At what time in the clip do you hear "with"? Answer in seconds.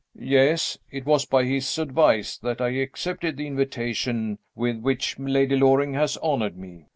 4.55-4.77